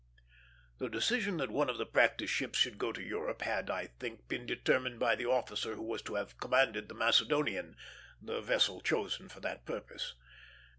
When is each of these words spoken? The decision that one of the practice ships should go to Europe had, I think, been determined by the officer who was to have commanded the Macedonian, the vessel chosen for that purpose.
The 0.79 0.89
decision 0.89 1.37
that 1.37 1.51
one 1.51 1.69
of 1.69 1.77
the 1.77 1.85
practice 1.85 2.31
ships 2.31 2.57
should 2.57 2.79
go 2.79 2.91
to 2.91 3.03
Europe 3.03 3.43
had, 3.43 3.69
I 3.69 3.85
think, 3.99 4.27
been 4.27 4.47
determined 4.47 4.97
by 4.97 5.13
the 5.15 5.27
officer 5.27 5.75
who 5.75 5.83
was 5.83 6.01
to 6.09 6.15
have 6.15 6.39
commanded 6.39 6.89
the 6.89 6.95
Macedonian, 6.95 7.75
the 8.19 8.41
vessel 8.41 8.81
chosen 8.81 9.29
for 9.29 9.41
that 9.41 9.63
purpose. 9.63 10.15